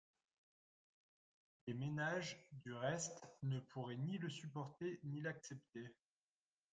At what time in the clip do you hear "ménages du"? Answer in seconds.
1.75-2.73